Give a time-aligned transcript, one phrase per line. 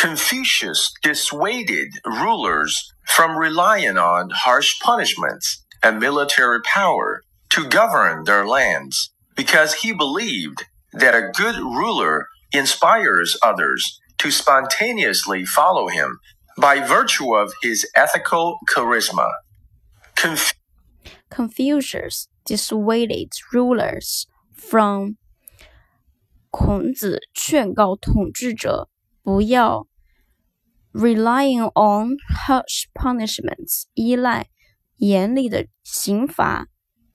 [0.00, 9.10] Confucius dissuaded rulers from relying on harsh punishments and military power to govern their lands
[9.34, 16.18] because he believed that a good ruler inspires others to spontaneously follow him
[16.58, 19.30] by virtue of his ethical charisma.
[20.14, 20.54] Conf-
[21.30, 25.16] Confucius dissuaded rulers from
[26.50, 28.88] 孔子劝告统治者
[29.22, 29.86] 不要
[30.92, 34.48] relying on harsh punishments 依赖
[34.96, 36.68] 严厉的刑罚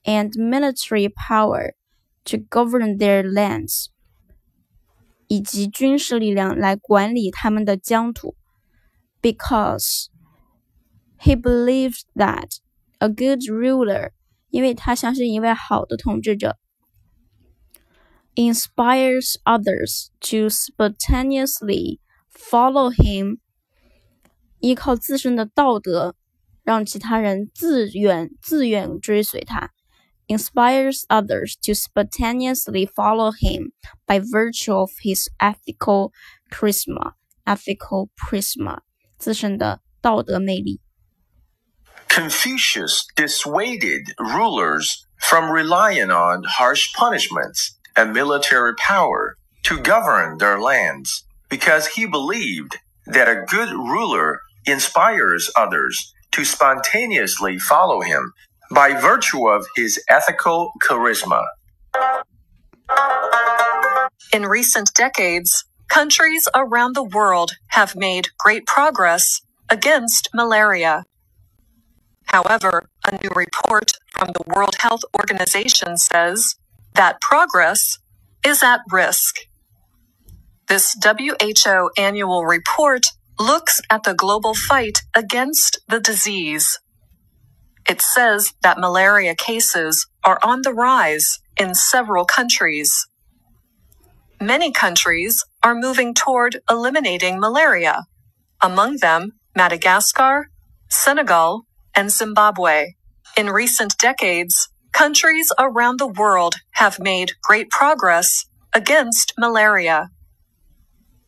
[0.04, 1.74] and military power
[2.24, 3.86] to govern their lands
[5.26, 8.36] 以及军事力量来管理他们的疆土，
[9.20, 10.06] because
[11.18, 12.58] he believed that
[12.98, 14.10] a good ruler，
[14.50, 16.58] 因为他相信一位好的统治者
[18.34, 21.98] inspires others to spontaneously
[22.30, 23.38] follow him，
[24.60, 26.14] 依靠自身的道德
[26.62, 29.72] 让其他人自愿自愿追随他。
[30.28, 33.72] inspires others to spontaneously follow him
[34.06, 36.12] by virtue of his ethical
[36.50, 37.12] charisma,
[37.46, 38.78] ethical charisma
[39.18, 40.80] 自身的道德魅力。
[42.08, 51.24] Confucius dissuaded rulers from relying on harsh punishments and military power to govern their lands
[51.48, 52.76] because he believed
[53.06, 58.33] that a good ruler inspires others to spontaneously follow him
[58.71, 61.45] by virtue of his ethical charisma.
[64.33, 71.03] In recent decades, countries around the world have made great progress against malaria.
[72.25, 76.55] However, a new report from the World Health Organization says
[76.95, 77.99] that progress
[78.45, 79.37] is at risk.
[80.67, 83.03] This WHO annual report
[83.39, 86.79] looks at the global fight against the disease.
[87.89, 93.07] It says that malaria cases are on the rise in several countries.
[94.41, 98.03] Many countries are moving toward eliminating malaria,
[98.61, 100.49] among them Madagascar,
[100.89, 101.63] Senegal,
[101.95, 102.93] and Zimbabwe.
[103.37, 110.09] In recent decades, countries around the world have made great progress against malaria.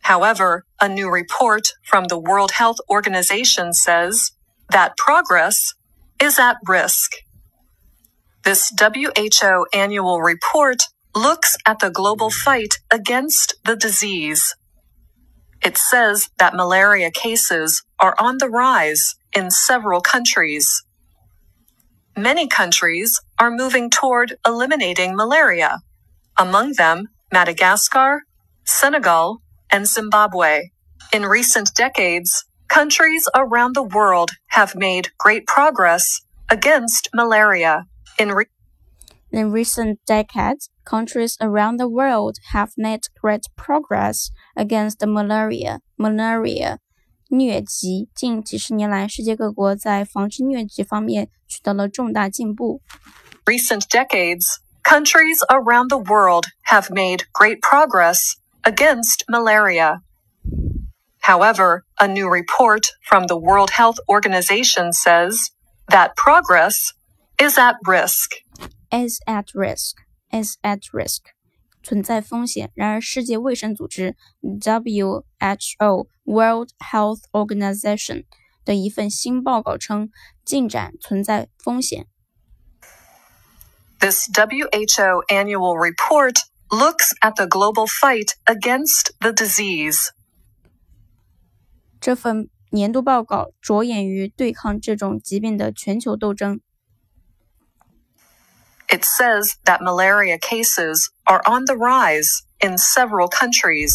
[0.09, 4.31] However, a new report from the World Health Organization says
[4.71, 5.75] that progress
[6.19, 7.11] is at risk.
[8.43, 10.81] This WHO annual report
[11.15, 14.55] looks at the global fight against the disease.
[15.63, 20.83] It says that malaria cases are on the rise in several countries.
[22.17, 25.81] Many countries are moving toward eliminating malaria,
[26.35, 28.23] among them Madagascar,
[28.65, 30.70] Senegal, and Zimbabwe.
[31.12, 37.86] In recent decades, countries around the world have made great progress against malaria.
[38.19, 38.47] In re-
[39.32, 45.80] In recent decades, countries around the world have made great progress against malaria.
[45.98, 46.78] Malaria
[47.30, 52.80] 疟疾，近几十年来，世界各国在防治疟疾方面取得了重大进步。
[53.44, 58.34] recent decades, countries around the world have made great progress
[58.69, 60.00] against malaria.
[61.20, 65.50] However, a new report from the World Health Organization says
[65.88, 66.92] that progress
[67.38, 68.32] is at risk.
[68.94, 69.97] is at risk,
[70.32, 71.32] is at risk，
[71.82, 72.70] 存在风险。
[72.75, 75.25] 然而，世界卫生组织 WHO
[76.25, 78.25] World Health Organization
[78.64, 80.10] 的一份新报告称，
[80.44, 82.06] 进展存在风险。
[83.98, 86.36] This WHO annual report
[86.70, 90.10] looks at the global fight against the disease.
[92.00, 96.60] 这份年度报告着眼于对抗这种疾病的全球斗争。
[98.88, 103.93] It says that malaria cases are on the rise in several countries.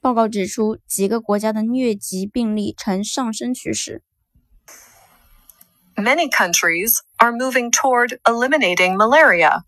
[0.00, 4.02] 报告指出，几个国家的疟疾病例呈上升趋势。
[5.94, 9.62] Many countries are moving toward eliminating malaria.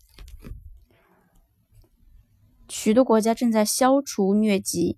[2.69, 4.97] 许多国家正在消除疟疾，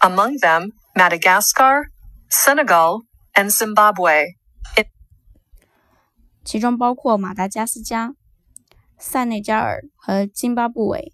[0.00, 1.84] among them Madagascar,
[2.30, 3.02] Senegal,
[3.34, 4.36] and Zimbabwe.
[6.44, 8.14] 其中包括马达加斯加、
[8.98, 11.12] 塞内加尔和津巴布韦。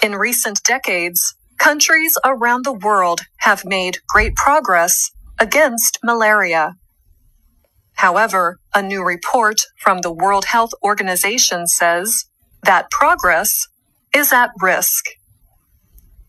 [0.00, 6.76] In recent decades, countries around the world have made great progress against malaria.
[7.96, 12.24] However, a new report from the World Health Organization says
[12.62, 13.68] that progress
[14.13, 15.05] is at risk.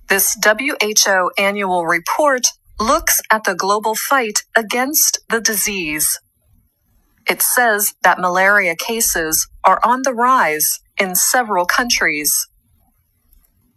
[0.08, 2.46] This WHO annual report
[2.78, 6.18] looks at the global fight against the disease.
[7.28, 12.48] It says that malaria cases are on the rise in several countries.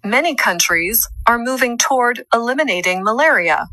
[0.04, 3.68] Many countries are moving toward eliminating malaria,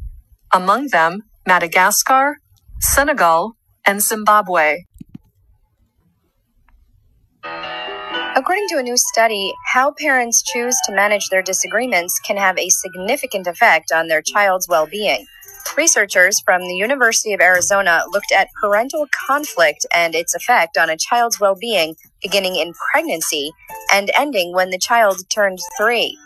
[0.53, 2.37] among them Madagascar,
[2.81, 3.57] Senegal,
[3.87, 4.85] and Zimbabwe.
[8.51, 12.69] According to a new study, how parents choose to manage their disagreements can have a
[12.69, 15.25] significant effect on their child's well being.
[15.77, 20.97] Researchers from the University of Arizona looked at parental conflict and its effect on a
[20.97, 23.53] child's well being beginning in pregnancy
[23.93, 26.19] and ending when the child turned three.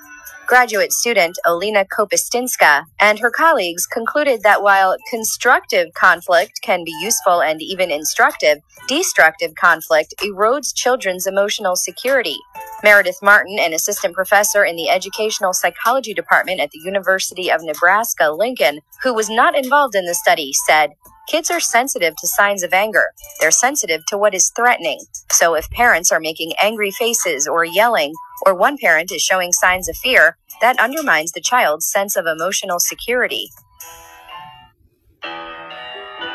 [0.47, 7.41] Graduate student Olena Kopystynska and her colleagues concluded that while constructive conflict can be useful
[7.41, 12.37] and even instructive, destructive conflict erodes children's emotional security.
[12.85, 18.31] Meredith Martin, an assistant professor in the educational psychology department at the University of Nebraska
[18.31, 20.91] Lincoln, who was not involved in the study, said,
[21.27, 23.13] Kids are sensitive to signs of anger.
[23.41, 25.01] They're sensitive to what is threatening.
[25.33, 28.13] So if parents are making angry faces or yelling,
[28.45, 32.79] or one parent is showing signs of fear, that undermines the child's sense of emotional
[32.79, 33.49] security.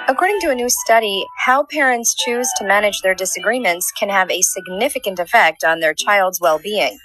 [0.10, 4.42] According to a new study, how parents choose to manage their disagreements can have a
[4.42, 6.98] significant effect on their child's well being.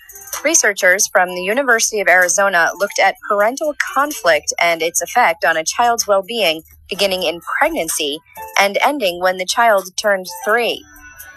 [0.43, 5.65] Researchers from the University of Arizona looked at parental conflict and its effect on a
[5.65, 8.21] child's well being beginning in pregnancy
[8.59, 10.83] and ending when the child turned three.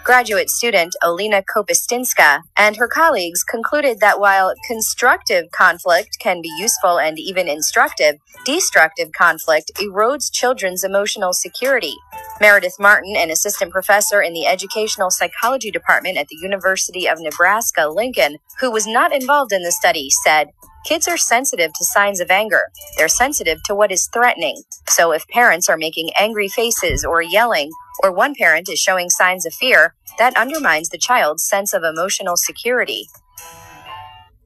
[0.04, 6.98] Graduate student Olena Kopystynska and her colleagues concluded that while constructive conflict can be useful
[6.98, 11.94] and even instructive, destructive conflict erodes children's emotional security.
[12.40, 17.88] Meredith Martin, an assistant professor in the educational psychology department at the University of Nebraska
[17.88, 20.48] Lincoln, who was not involved in the study, said,
[20.86, 22.62] Kids are sensitive to signs of anger.
[22.96, 24.62] They're sensitive to what is threatening.
[24.88, 27.70] So if parents are making angry faces or yelling,
[28.02, 32.36] or one parent is showing signs of fear, that undermines the child's sense of emotional
[32.36, 33.08] security.